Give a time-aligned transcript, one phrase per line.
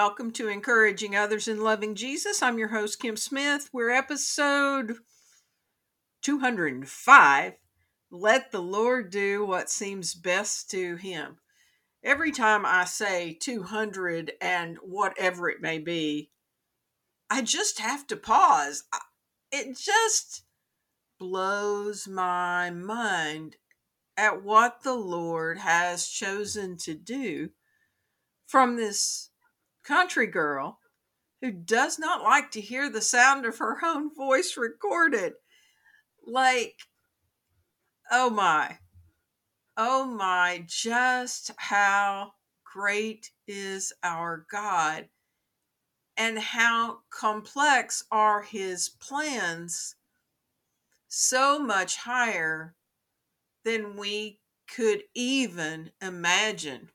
[0.00, 2.40] welcome to Encouraging Others in Loving Jesus.
[2.40, 3.68] I'm your host, Kim Smith.
[3.72, 4.94] We're episode
[6.22, 7.54] 205
[8.08, 11.38] Let the Lord Do What Seems Best to Him.
[12.04, 16.30] Every time I say 200 and whatever it may be,
[17.28, 18.84] I just have to pause.
[19.50, 20.44] It just
[21.18, 23.56] blows my mind
[24.16, 27.48] at what the Lord has chosen to do
[28.46, 29.30] from this
[29.88, 30.78] country girl
[31.40, 35.32] who does not like to hear the sound of her own voice recorded.
[36.26, 36.74] Like,
[38.10, 38.78] oh my,
[39.78, 42.32] oh my, just how
[42.64, 45.08] great is our God
[46.18, 49.94] and how complex are his plans,
[51.06, 52.74] so much higher
[53.64, 56.90] than we could even imagine.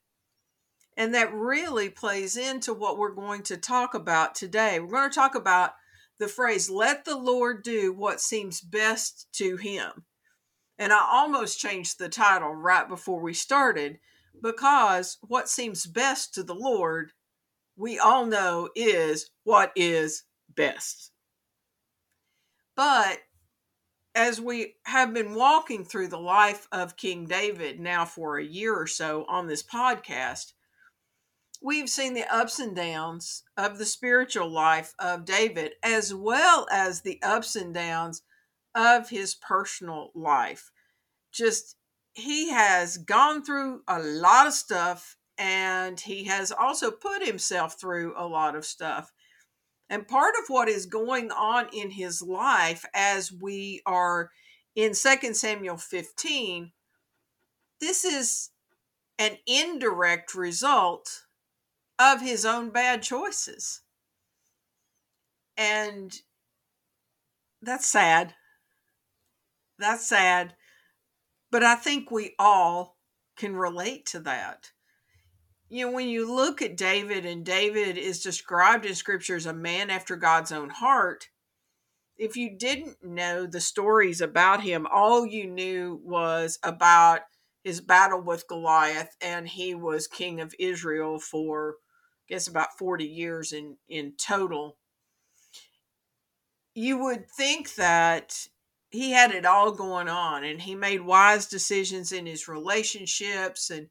[0.98, 4.80] And that really plays into what we're going to talk about today.
[4.80, 5.74] We're going to talk about
[6.20, 10.06] the phrase, let the Lord do what seems best to him.
[10.78, 14.00] And I almost changed the title right before we started
[14.42, 17.12] because what seems best to the Lord,
[17.76, 21.12] we all know is what is best.
[22.76, 23.20] But
[24.16, 28.76] as we have been walking through the life of King David now for a year
[28.76, 30.54] or so on this podcast,
[31.64, 37.02] we've seen the ups and downs of the spiritual life of David, as well as
[37.02, 38.22] the ups and downs
[38.76, 40.72] of his personal life.
[41.32, 41.78] Just
[42.14, 48.14] he has gone through a lot of stuff and he has also put himself through
[48.16, 49.12] a lot of stuff.
[49.90, 54.32] And part of what is going on in his life as we are
[54.76, 56.72] in 2 Samuel 15,
[57.80, 58.50] this is
[59.18, 61.24] an indirect result
[62.04, 63.82] of his own bad choices.
[65.56, 66.14] And
[67.62, 68.34] that's sad.
[69.80, 70.56] That's sad.
[71.52, 72.98] But I think we all
[73.38, 74.72] can relate to that.
[75.70, 79.54] You know, when you look at David, and David is described in scripture as a
[79.54, 81.30] man after God's own heart,
[82.18, 87.22] if you didn't know the stories about him, all you knew was about
[87.64, 91.76] his battle with Goliath, and he was king of Israel for
[92.28, 94.78] guess about 40 years in in total.
[96.74, 98.48] You would think that
[98.90, 103.90] he had it all going on and he made wise decisions in his relationships and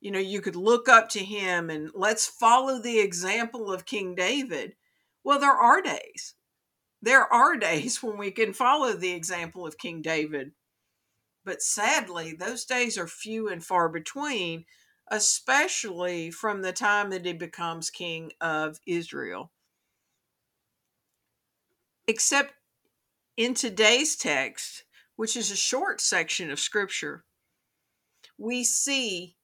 [0.00, 4.14] you know you could look up to him and let's follow the example of king
[4.14, 4.74] david.
[5.22, 6.34] Well there are days
[7.00, 10.52] there are days when we can follow the example of king david
[11.44, 14.64] but sadly those days are few and far between
[15.08, 19.50] especially from the time that he becomes king of Israel.
[22.06, 22.54] Except
[23.36, 24.84] in today's text,
[25.16, 27.24] which is a short section of scripture,
[28.38, 29.36] we see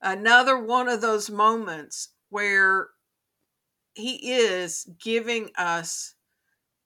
[0.00, 2.88] another one of those moments where
[3.94, 6.14] he is giving us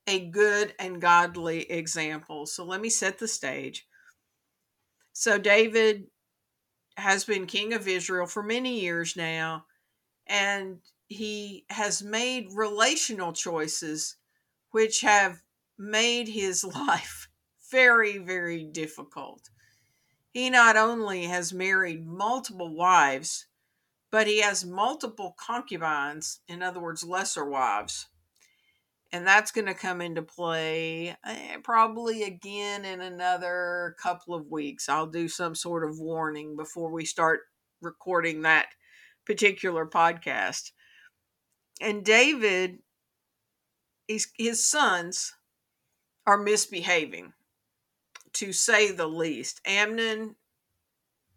[0.06, 2.46] a good and godly example.
[2.46, 3.86] So let me set the stage.
[5.12, 6.04] So David
[6.96, 9.66] has been king of Israel for many years now,
[10.26, 14.16] and he has made relational choices
[14.70, 15.42] which have
[15.78, 17.28] made his life
[17.70, 19.50] very, very difficult.
[20.32, 23.46] He not only has married multiple wives,
[24.10, 28.06] but he has multiple concubines, in other words, lesser wives
[29.12, 34.88] and that's going to come into play eh, probably again in another couple of weeks.
[34.88, 37.40] I'll do some sort of warning before we start
[37.80, 38.66] recording that
[39.24, 40.72] particular podcast.
[41.80, 42.78] And David,
[44.08, 45.32] his, his sons
[46.26, 47.32] are misbehaving,
[48.34, 49.60] to say the least.
[49.64, 50.34] Amnon,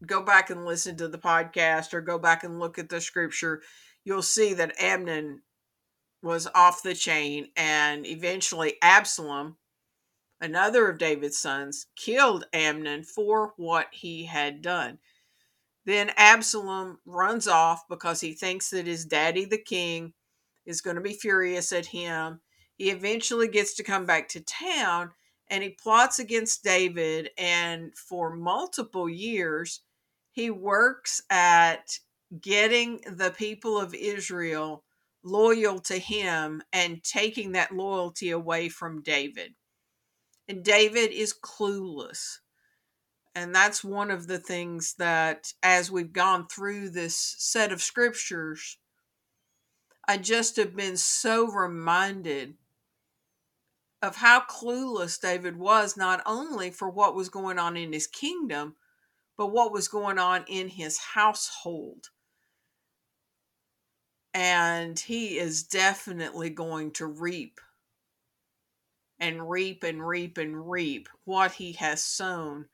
[0.05, 3.61] go back and listen to the podcast or go back and look at the scripture.
[4.03, 5.41] You'll see that Amnon
[6.21, 9.57] was off the chain, and eventually Absalom,
[10.41, 14.99] another of David's sons, killed Amnon for what he had done.
[15.85, 20.13] Then Absalom runs off because he thinks that his daddy, the king,
[20.65, 22.41] is going to be furious at him.
[22.77, 25.11] He eventually gets to come back to town
[25.49, 27.31] and he plots against David.
[27.37, 29.81] And for multiple years,
[30.31, 31.97] he works at
[32.39, 34.83] getting the people of Israel
[35.23, 39.53] loyal to him and taking that loyalty away from David.
[40.47, 42.39] And David is clueless.
[43.35, 48.77] And that's one of the things that, as we've gone through this set of scriptures,
[50.07, 52.55] I just have been so reminded
[54.01, 58.75] of how clueless David was, not only for what was going on in his kingdom,
[59.37, 62.09] but what was going on in his household.
[64.33, 67.59] And he is definitely going to reap
[69.19, 72.65] and reap and reap and reap what he has sown.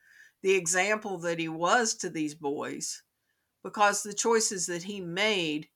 [0.43, 3.01] The example that he was to these boys,
[3.63, 5.69] because the choices that he made,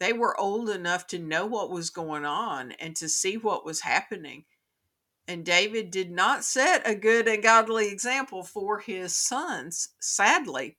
[0.00, 3.82] they were old enough to know what was going on and to see what was
[3.82, 4.44] happening.
[5.28, 10.78] And David did not set a good and godly example for his sons, sadly.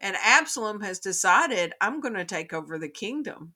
[0.00, 3.54] And Absalom has decided, I'm going to take over the kingdom.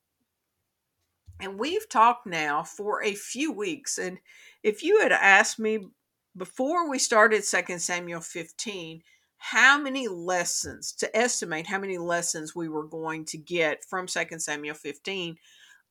[1.40, 3.98] And we've talked now for a few weeks.
[3.98, 4.18] And
[4.62, 5.88] if you had asked me
[6.36, 9.02] before we started 2 Samuel 15,
[9.38, 14.38] how many lessons, to estimate how many lessons we were going to get from 2
[14.38, 15.36] Samuel 15,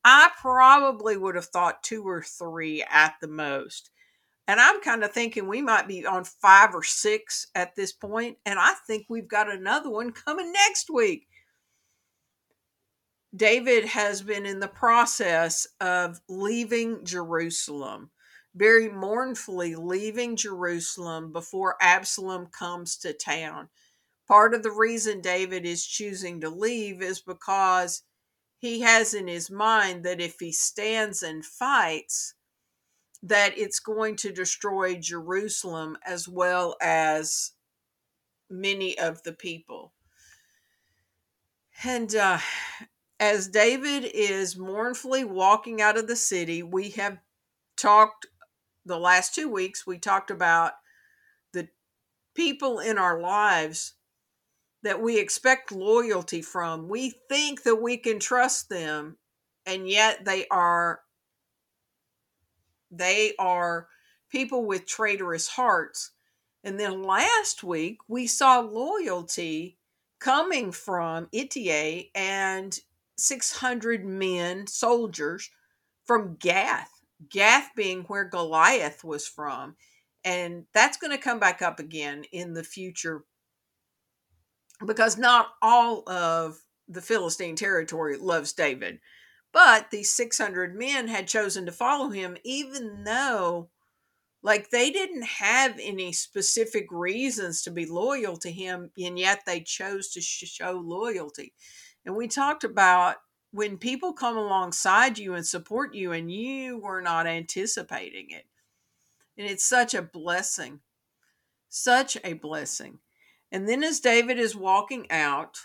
[0.04, 3.91] I probably would have thought two or three at the most.
[4.52, 8.38] And I'm kind of thinking we might be on five or six at this point,
[8.46, 11.30] And I think we've got another one coming next week.
[13.34, 18.12] David has been in the process of leaving Jerusalem,
[18.54, 23.70] very mournfully leaving Jerusalem before Absalom comes to town.
[24.28, 28.04] Part of the reason David is choosing to leave is because
[28.58, 32.34] he has in his mind that if he stands and fights,
[33.24, 37.52] that it's going to destroy Jerusalem as well as
[38.50, 39.94] many of the people.
[41.84, 42.40] And uh,
[43.20, 47.20] as David is mournfully walking out of the city, we have
[47.78, 48.28] talked
[48.86, 50.74] the last two weeks, we talked about
[51.54, 51.68] the
[52.36, 53.94] people in our lives
[54.84, 56.88] that we expect loyalty from.
[56.90, 59.18] We think that we can trust them,
[59.66, 61.02] and yet they are
[62.92, 63.88] they are
[64.30, 66.12] people with traitorous hearts.
[66.64, 69.78] And then last week we saw loyalty
[70.20, 72.78] coming from Ittai and
[73.18, 75.50] 600 men, soldiers
[76.06, 76.92] from Gath,
[77.30, 79.76] Gath being where Goliath was from.
[80.24, 83.24] And that's going to come back up again in the future
[84.86, 89.00] because not all of the Philistine territory loves David.
[89.54, 93.70] But these 600 men had chosen to follow him, even though,
[94.42, 99.60] like, they didn't have any specific reasons to be loyal to him, and yet they
[99.60, 101.54] chose to show loyalty.
[102.06, 103.18] And we talked about
[103.52, 108.46] when people come alongside you and support you, and you were not anticipating it.
[109.38, 110.80] And it's such a blessing,
[111.68, 113.00] such a blessing.
[113.52, 115.58] And then as David is walking out,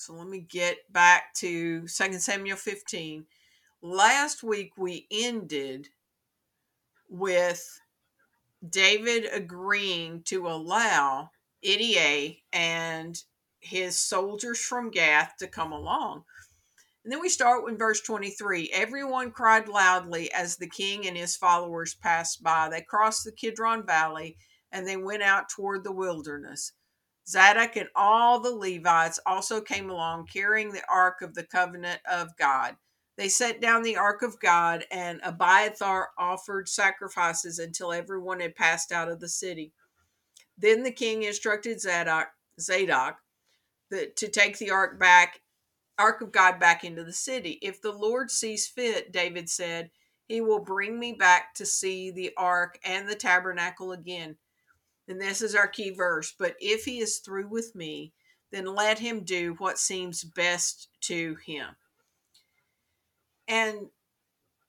[0.00, 3.26] so let me get back to 2 Samuel 15.
[3.82, 5.88] Last week we ended
[7.10, 7.80] with
[8.66, 11.30] David agreeing to allow
[11.60, 13.22] Ittai and
[13.58, 16.24] his soldiers from Gath to come along.
[17.04, 18.70] And then we start with verse 23.
[18.72, 22.70] Everyone cried loudly as the king and his followers passed by.
[22.70, 24.38] They crossed the Kidron Valley
[24.72, 26.72] and they went out toward the wilderness.
[27.28, 32.36] Zadok and all the Levites also came along carrying the ark of the covenant of
[32.36, 32.76] God.
[33.16, 38.92] They set down the ark of God, and Abiathar offered sacrifices until everyone had passed
[38.92, 39.72] out of the city.
[40.56, 43.16] Then the king instructed Zadok, Zadok
[43.90, 45.40] the, to take the ark back,
[45.98, 47.58] ark of God back into the city.
[47.60, 49.90] If the Lord sees fit, David said,
[50.28, 54.36] he will bring me back to see the ark and the tabernacle again
[55.10, 58.12] and this is our key verse, but if he is through with me,
[58.52, 61.66] then let him do what seems best to him.
[63.48, 63.88] And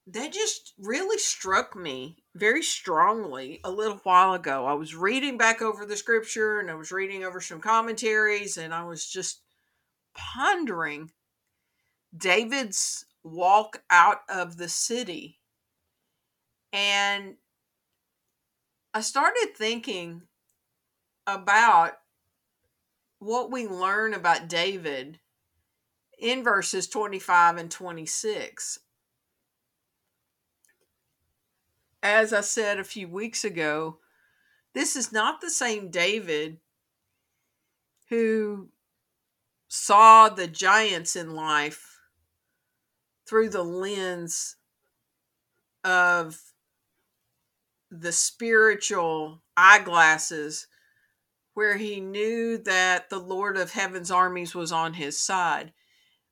[0.07, 4.65] that just really struck me very strongly a little while ago.
[4.65, 8.73] I was reading back over the scripture and I was reading over some commentaries and
[8.73, 9.41] I was just
[10.15, 11.11] pondering
[12.17, 15.37] David's walk out of the city.
[16.73, 17.35] And
[18.93, 20.23] I started thinking
[21.27, 21.93] about
[23.19, 25.19] what we learn about David
[26.19, 28.79] in verses 25 and 26.
[32.03, 33.99] As I said a few weeks ago,
[34.73, 36.57] this is not the same David
[38.09, 38.69] who
[39.67, 41.99] saw the giants in life
[43.27, 44.57] through the lens
[45.83, 46.41] of
[47.89, 50.67] the spiritual eyeglasses
[51.53, 55.73] where he knew that the Lord of Heaven's armies was on his side.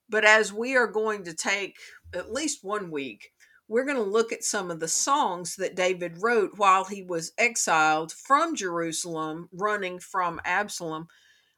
[0.07, 1.77] But as we are going to take
[2.13, 3.31] at least one week,
[3.67, 7.33] we're going to look at some of the songs that David wrote while he was
[7.37, 11.07] exiled from Jerusalem, running from Absalom.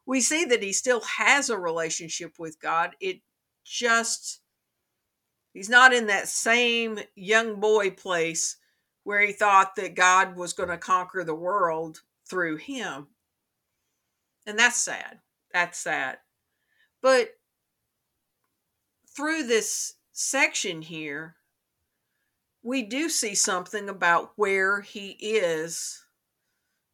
[0.06, 2.96] We see that he still has a relationship with God.
[3.00, 3.22] It
[3.63, 4.41] just,
[5.53, 8.58] he's not in that same young boy place
[9.03, 13.08] where he thought that God was going to conquer the world through him.
[14.45, 15.19] And that's sad.
[15.53, 16.17] That's sad.
[17.01, 17.31] But
[19.15, 21.36] through this section here,
[22.63, 26.05] we do see something about where he is,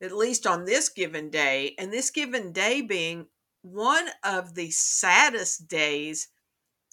[0.01, 3.27] at least on this given day, and this given day being
[3.61, 6.29] one of the saddest days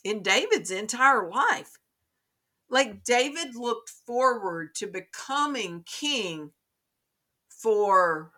[0.03, 1.79] in David's entire life.
[2.69, 6.51] Like David looked forward to becoming king
[7.49, 8.33] for,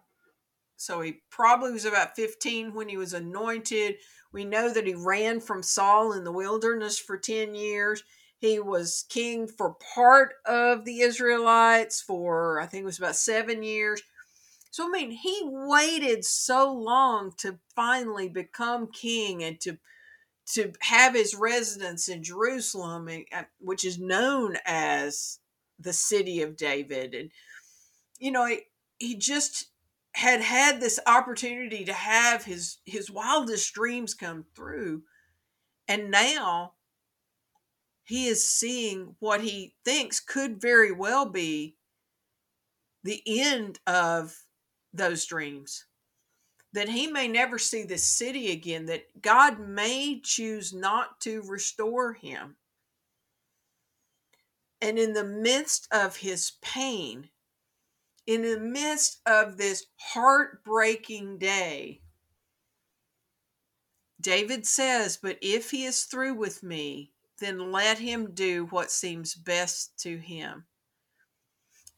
[0.76, 3.96] so he probably was about 15 when he was anointed.
[4.32, 8.02] We know that he ran from Saul in the wilderness for 10 years.
[8.38, 13.62] He was king for part of the Israelites for, I think it was about seven
[13.62, 14.02] years.
[14.70, 19.78] So, I mean, he waited so long to finally become king and to
[20.52, 25.40] to have his residence in Jerusalem, uh, which is known as
[25.78, 27.14] the city of David.
[27.14, 27.32] And,
[28.18, 28.60] you know, he,
[28.98, 29.66] he just
[30.16, 35.02] had had this opportunity to have his his wildest dreams come through
[35.88, 36.72] and now
[38.02, 41.76] he is seeing what he thinks could very well be
[43.04, 44.34] the end of
[44.94, 45.84] those dreams.
[46.72, 52.14] That he may never see this city again, that God may choose not to restore
[52.14, 52.56] him.
[54.80, 57.28] And in the midst of his pain,
[58.26, 62.00] in the midst of this heartbreaking day,
[64.20, 69.34] David says, But if he is through with me, then let him do what seems
[69.34, 70.64] best to him.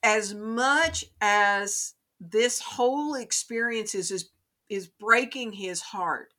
[0.02, 4.30] As much as this whole experience is, is,
[4.68, 6.34] is breaking his heart,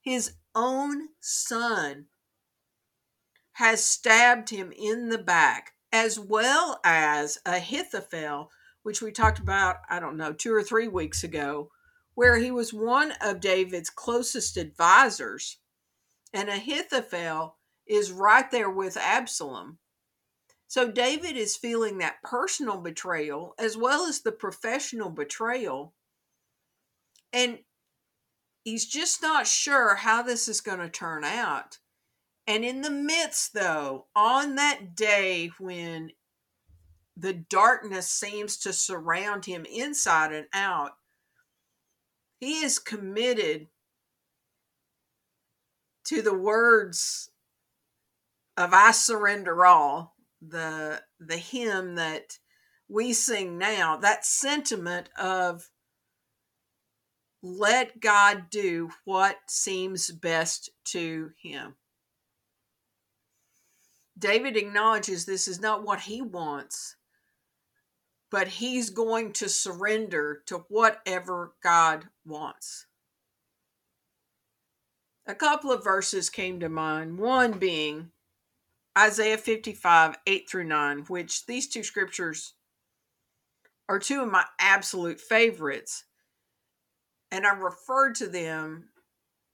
[0.00, 2.06] his own son
[3.52, 8.50] has stabbed him in the back, as well as Ahithophel,
[8.88, 11.70] which we talked about, I don't know, two or three weeks ago,
[12.14, 15.58] where he was one of David's closest advisors.
[16.32, 19.76] And Ahithophel is right there with Absalom.
[20.68, 25.92] So David is feeling that personal betrayal as well as the professional betrayal.
[27.30, 27.58] And
[28.64, 31.76] he's just not sure how this is going to turn out.
[32.46, 36.12] And in the midst, though, on that day when
[37.18, 40.92] the darkness seems to surround him inside and out,
[42.38, 43.66] he is committed
[46.04, 47.30] to the words
[48.56, 52.38] of I surrender all, the the hymn that
[52.88, 55.68] we sing now, that sentiment of
[57.42, 61.74] let God do what seems best to him.
[64.18, 66.96] David acknowledges this is not what he wants,
[68.30, 72.86] but he's going to surrender to whatever God wants.
[75.26, 78.10] A couple of verses came to mind, one being
[78.96, 82.54] Isaiah 55, 8 through 9, which these two scriptures
[83.88, 86.04] are two of my absolute favorites.
[87.30, 88.88] And I referred to them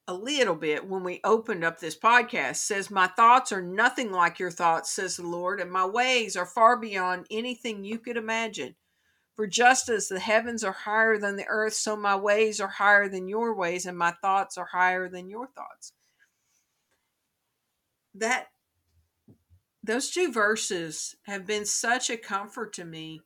[0.06, 2.56] a little bit when we opened up this podcast.
[2.56, 6.46] says, My thoughts are nothing like your thoughts, says the Lord, and my ways are
[6.46, 8.74] far beyond anything you could imagine.
[9.34, 13.08] For just as the heavens are higher than the earth, so my ways are higher
[13.08, 15.92] than your ways, and my thoughts are higher than your thoughts.
[18.14, 18.48] That
[19.82, 23.22] those two verses have been such a comfort to me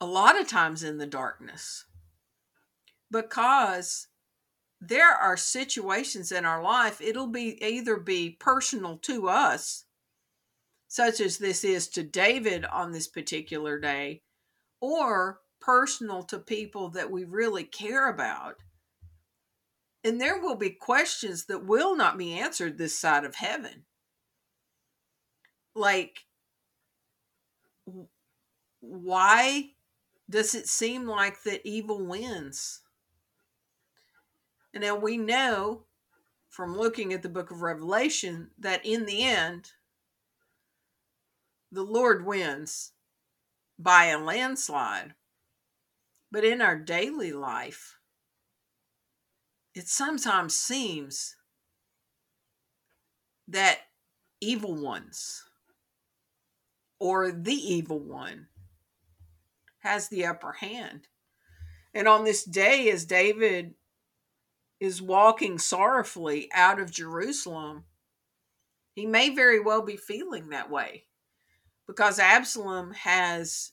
[0.00, 1.86] a lot of times in the darkness
[3.10, 4.08] because
[4.80, 9.86] there are situations in our life it'll be either be personal to us
[10.88, 14.22] such as this is to David on this particular day
[14.80, 18.56] or personal to people that we really care about.
[20.04, 23.84] And there will be questions that will not be answered this side of heaven.
[25.74, 26.20] Like
[28.80, 29.70] why
[30.30, 32.80] does it seem like that evil wins
[34.76, 35.84] and now we know
[36.50, 39.72] from looking at the book of revelation that in the end
[41.72, 42.92] the lord wins
[43.78, 45.14] by a landslide
[46.30, 47.96] but in our daily life
[49.74, 51.36] it sometimes seems
[53.48, 53.78] that
[54.42, 55.44] evil ones
[56.98, 58.48] or the evil one
[59.80, 61.08] has the upper hand.
[61.94, 63.74] And on this day, as David
[64.80, 67.84] is walking sorrowfully out of Jerusalem,
[68.94, 71.04] he may very well be feeling that way
[71.86, 73.72] because Absalom has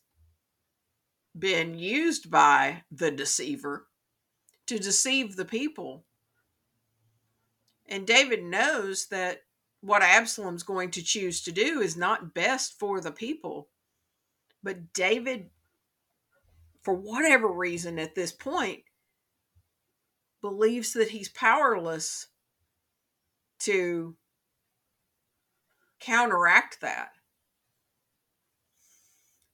[1.38, 3.88] been used by the deceiver
[4.68, 6.06] to deceive the people.
[7.88, 9.42] And David knows that
[9.82, 13.68] what Absalom's going to choose to do is not best for the people.
[14.62, 15.50] But David,
[16.82, 18.84] for whatever reason at this point,
[20.44, 22.28] believes that he's powerless
[23.60, 24.18] to
[26.02, 27.14] counteract that.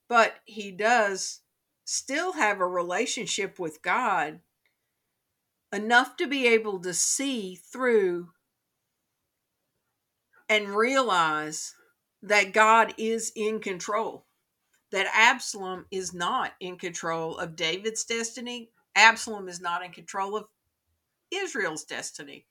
[0.07, 1.41] But he does
[1.85, 4.39] still have a relationship with God
[5.71, 8.29] enough to be able to see through
[10.49, 11.75] and realize
[12.23, 14.25] that God is in control,
[14.91, 20.45] that Absalom is not in control of David's destiny, Absalom is not in control of
[21.31, 22.45] Israel's destiny.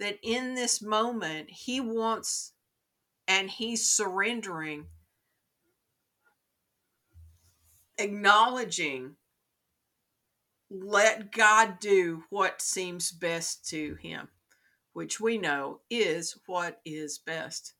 [0.00, 2.52] That in this moment, he wants
[3.26, 4.86] and he's surrendering,
[7.98, 9.16] acknowledging,
[10.70, 14.28] let God do what seems best to him
[14.98, 17.74] which we know is what is best.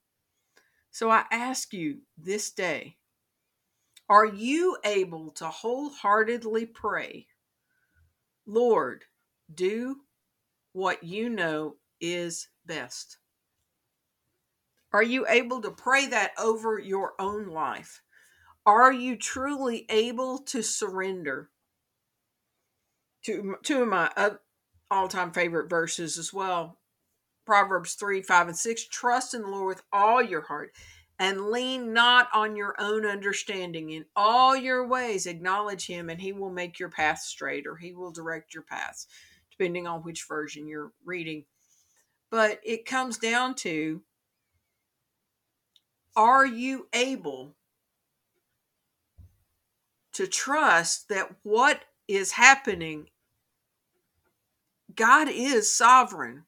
[0.93, 2.97] So I ask you this day
[4.09, 7.27] are you able to wholeheartedly pray,
[8.47, 9.03] Lord,
[9.53, 9.99] do
[10.73, 13.19] what you know is best?
[14.93, 18.03] Are you able to pray that over your own life?
[18.65, 21.51] Are you truly able to surrender?
[23.25, 24.11] To two of my
[24.91, 26.79] all time favorite verses as well
[27.49, 30.73] Proverbs 3 5 and 6 Trust in the Lord with all your heart
[31.19, 33.89] and lean not on your own understanding.
[33.89, 37.95] In all your ways, acknowledge him, and he will make your path straight, or he
[37.95, 39.07] will direct your paths,
[39.59, 41.45] depending on which version you're reading.
[42.31, 44.03] But it comes down to
[46.17, 47.55] are you able
[50.13, 53.09] to trust that what is happening,
[54.95, 56.45] God is sovereign?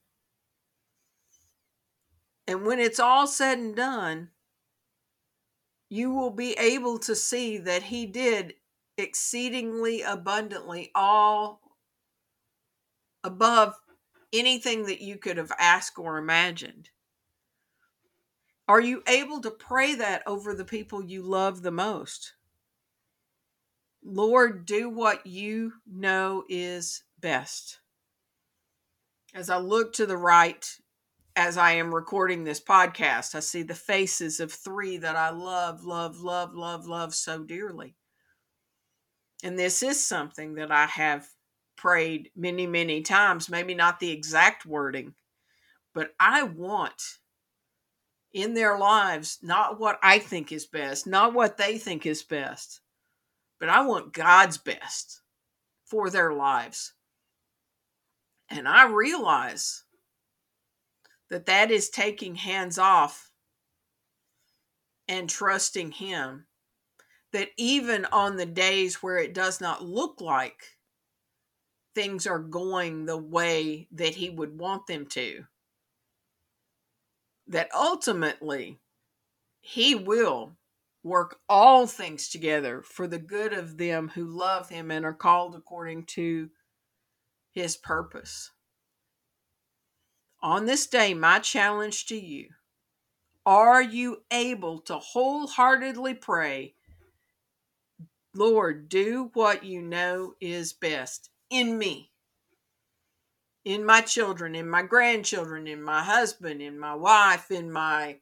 [2.47, 4.31] And when it's all said and done,
[5.89, 8.55] you will be able to see that he did
[8.97, 11.61] exceedingly abundantly all
[13.25, 13.75] above
[14.33, 16.91] anything that you could have asked or imagined.
[18.69, 22.35] Are you able to pray that over the people you love the most?
[24.03, 27.81] Lord, do what you know is best.
[29.35, 30.65] As I look to the right
[31.37, 35.85] as I am recording this podcast, I see the faces of three that I love,
[35.85, 37.95] love, love, love, love so dearly.
[39.43, 41.27] And this is something that I have
[41.81, 45.15] prayed many, many times, maybe not the exact wording,
[45.95, 47.03] but I want
[48.35, 52.81] in their lives not what I think is best, not what they think is best,
[53.59, 55.23] but I want God's best
[55.87, 56.93] for their lives.
[58.51, 59.85] And I realize
[61.31, 63.31] that that is taking hands off
[65.09, 66.47] and trusting him
[67.33, 70.77] that even on the days where it does not look like
[71.95, 75.45] things are going the way that he would want them to.
[77.49, 78.79] That ultimately
[79.61, 80.57] he will
[81.03, 85.55] work all things together for the good of them who love him and are called
[85.55, 86.51] according to
[87.53, 88.51] his purpose.
[90.43, 92.49] On this day, my challenge to you
[93.45, 96.75] are you able to wholeheartedly pray,
[98.35, 102.11] Lord, do what you know is best in me,
[103.65, 108.19] in my children, in my grandchildren, in my husband, in my wife, in my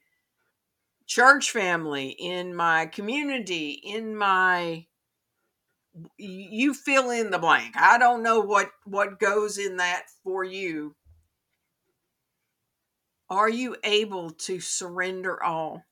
[1.06, 4.86] church family, in my community, in my
[6.16, 7.74] you fill in the blank.
[7.76, 10.94] I don't know what what goes in that for you
[13.30, 15.84] are you able to surrender all?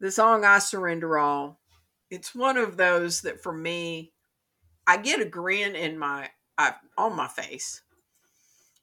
[0.00, 1.60] The song I Surrender All,
[2.08, 4.12] it's one of those that for me,
[4.88, 7.82] I get a grin in my I, on my face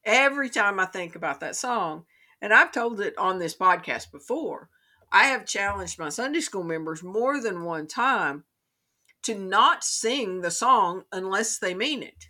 [0.05, 2.05] every time I think about that song.
[2.41, 4.69] And I've told it on this podcast before.
[5.11, 8.43] I have challenged my Sunday school members more than one time
[9.23, 12.25] to not sing the song unless they mean it.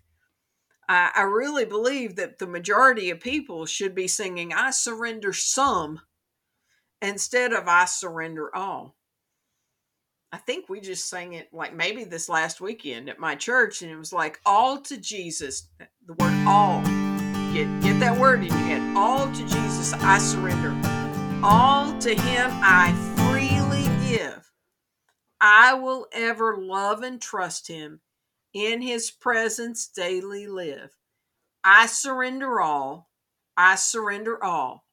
[0.88, 5.99] I, I really believe that the majority of people should be singing, I surrender some
[7.01, 8.95] instead of I surrender all.
[10.35, 13.89] I think we just sang it like maybe this last weekend at my church, and
[13.89, 15.69] it was like all to Jesus.
[15.79, 16.81] Eh, the word all.
[17.53, 18.97] Get get that word in your head.
[18.97, 20.75] All to Jesus I surrender.
[21.41, 24.51] All to him I freely give.
[25.39, 28.01] I will ever love and trust him.
[28.53, 30.97] In his presence daily live.
[31.63, 33.09] I surrender all.
[33.55, 34.83] I surrender all.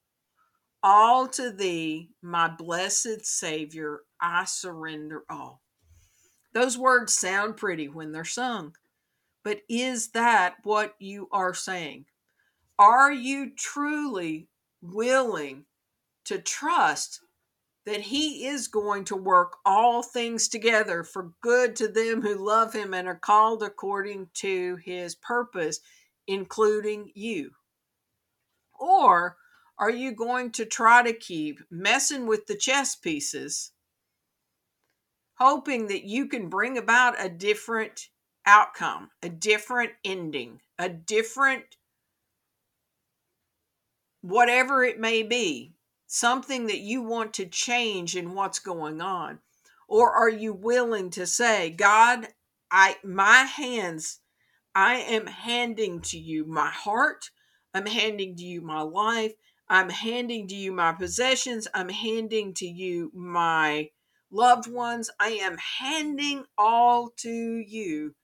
[0.84, 5.60] All to thee, my blessed Savior, I surrender all.
[6.54, 8.76] Those words sound pretty when they're sung,
[9.42, 12.06] but is that what you are saying?
[12.78, 14.48] Are you truly
[14.80, 15.64] willing
[16.24, 17.20] to trust
[17.84, 22.72] that He is going to work all things together for good to them who love
[22.72, 25.80] Him and are called according to His purpose,
[26.26, 27.50] including you?
[28.78, 29.36] Or
[29.78, 33.72] are you going to try to keep messing with the chess pieces,
[35.42, 38.08] hoping that you can bring about a different
[38.46, 41.64] outcome, a different ending, a different
[44.20, 45.74] whatever it may be,
[46.06, 49.40] something that you want to change in what's going on?
[49.88, 52.28] Or are you willing to say, God,
[52.70, 54.20] I my hands
[54.76, 57.30] I am handing to you my heart,
[57.74, 59.32] I'm handing to you my life,
[59.68, 61.66] I'm handing to you my possessions.
[61.74, 63.90] I'm handing to you my
[64.32, 65.10] loved ones.
[65.20, 68.14] I am handing all to you.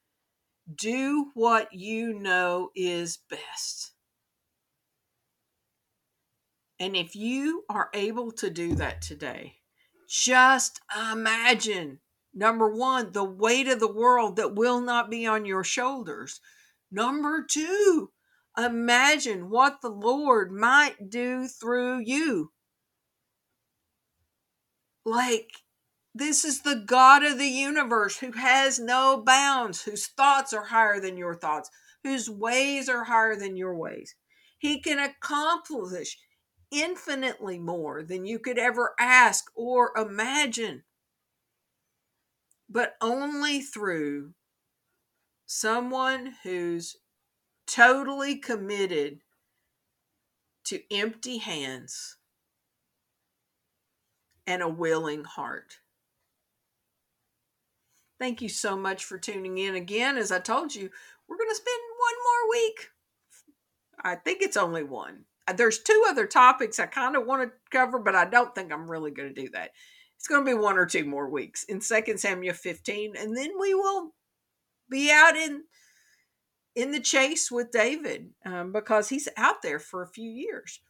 [0.75, 3.93] Do what you know is best.
[6.81, 9.57] And if you are able to do that today,
[10.09, 12.01] just imagine
[12.35, 16.41] number one, the weight of the world that will not be on your shoulders.
[16.91, 18.11] Number two,
[18.59, 22.51] Imagine what the Lord might do through you.
[25.05, 25.51] Like,
[26.15, 31.01] this is the God of the universe who has no bounds, whose thoughts are higher
[31.01, 31.71] than your thoughts,
[32.03, 34.15] whose ways are higher than your ways.
[34.59, 36.19] He can accomplish
[36.71, 40.83] infinitely more than you could ever ask or imagine,
[42.69, 44.35] but only through
[45.47, 46.97] someone who's
[47.67, 49.21] totally committed
[50.65, 52.17] to empty hands
[54.47, 55.79] and a willing heart.
[58.19, 60.19] Thank you so much for tuning in again.
[60.19, 60.91] As I told you,
[61.29, 62.89] we're going to spend one more week.
[64.03, 65.25] I think it's only one.
[65.47, 68.73] Uh, there's two other topics I kind of want to cover, but I don't think
[68.73, 69.71] I'm really going to do that.
[70.17, 73.51] It's going to be one or two more weeks in 2 Samuel 15, and then
[73.59, 74.15] we will
[74.91, 75.65] be out in
[76.75, 80.81] in the chase with David um, because he's out there for a few years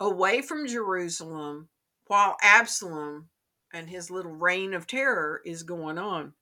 [0.00, 1.68] away from Jerusalem
[2.06, 3.28] while Absalom
[3.72, 6.32] and his little reign of terror is going on.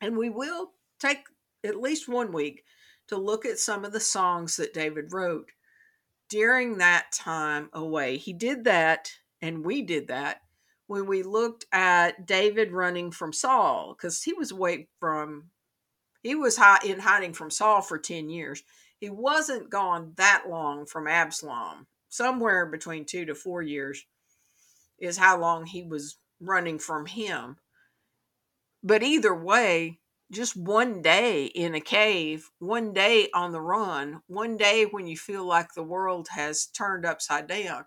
[0.00, 1.24] And we will take
[1.64, 2.64] at least one week
[3.08, 5.50] to look at some of the songs that David wrote
[6.28, 8.16] during that time away.
[8.16, 10.40] He did that, and we did that
[10.86, 15.50] when we looked at David running from Saul because he was away from
[16.22, 18.64] he was in hiding from Saul for 10 years.
[18.98, 21.86] He wasn't gone that long from Absalom.
[22.08, 24.04] Somewhere between two to four years
[24.98, 27.56] is how long he was running from him.
[28.82, 34.56] But either way, just one day in a cave, one day on the run, one
[34.56, 37.86] day when you feel like the world has turned upside down,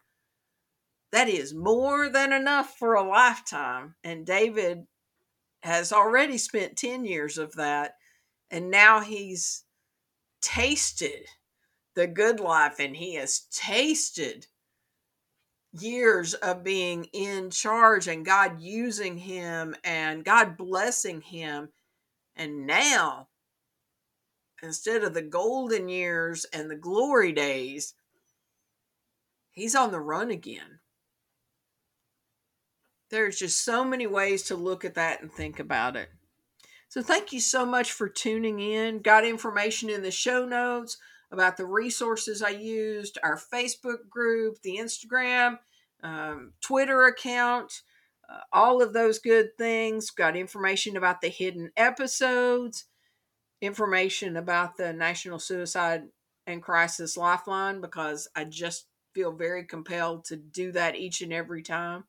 [1.12, 3.96] that is more than enough for a lifetime.
[4.04, 4.86] And David
[5.64, 7.96] has already spent 10 years of that
[8.52, 9.64] and now he's
[10.42, 11.26] tasted
[11.96, 14.48] the good life and he has tasted
[15.74, 21.70] years of being in charge and God using him and God blessing him.
[22.36, 23.28] And now,
[24.64, 27.94] instead of the golden years and the glory days,
[29.52, 30.80] he's on the run again.
[33.10, 36.10] There's just so many ways to look at that and think about it.
[36.90, 39.00] So thank you so much for tuning in.
[39.00, 40.98] Got information in the show notes
[41.32, 45.60] about the resources I used, our Facebook group, the Instagram,
[46.02, 47.82] um, Twitter account,
[48.30, 50.10] uh, all of those good things.
[50.10, 52.86] Got information about the hidden episodes,
[53.62, 56.04] information about the National Suicide
[56.48, 61.62] and Crisis Lifeline because I just feel very compelled to do that each and every
[61.62, 62.06] time.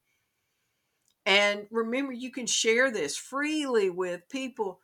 [1.27, 4.81] And remember, you can share this freely with people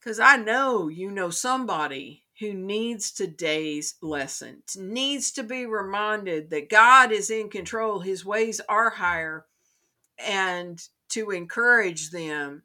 [0.00, 6.68] because I know you know somebody who needs today's lesson, needs to be reminded that
[6.68, 9.46] God is in control, his ways are higher,
[10.18, 12.62] and to encourage them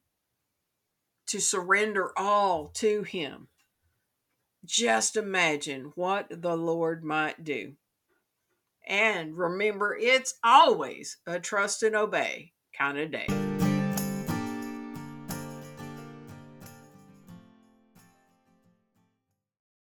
[1.27, 3.47] to surrender all to him.
[4.65, 7.73] Just imagine what the Lord might do.
[8.87, 13.48] And remember, it's always a trust and obey kind of day.